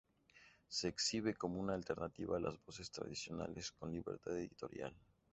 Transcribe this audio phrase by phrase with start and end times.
[0.67, 4.95] Se exhibe como una alternativa a las voces tradicionales, con libertad editorial.